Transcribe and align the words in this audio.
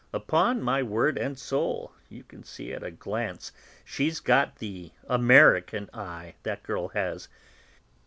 Upon 0.13 0.63
my 0.63 0.81
word 0.81 1.19
and 1.19 1.37
soul, 1.37 1.93
you 2.09 2.23
can 2.23 2.43
see 2.43 2.73
at 2.73 2.81
a 2.81 2.89
glance 2.89 3.51
she's 3.85 4.19
got 4.19 4.55
the 4.55 4.93
American 5.07 5.91
eye, 5.93 6.33
that 6.41 6.63
girl 6.63 6.87
has. 6.87 7.27